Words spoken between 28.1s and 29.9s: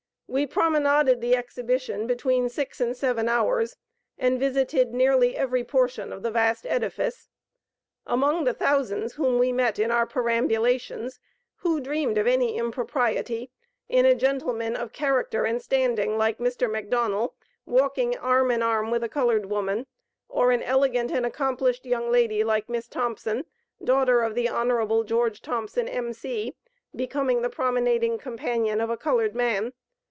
companion of a colored man?